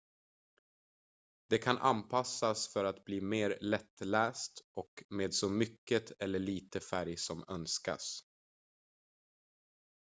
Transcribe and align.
den 1.49 1.59
kan 1.59 1.77
anpassas 1.77 2.73
för 2.73 2.85
att 2.85 3.05
bli 3.05 3.21
mer 3.21 3.57
lättläst 3.61 4.51
och 4.75 5.03
med 5.09 5.33
så 5.33 5.49
mycket 5.49 6.11
eller 6.23 6.39
lite 6.39 6.79
färg 6.79 7.17
som 7.17 7.43
önskas 7.47 8.21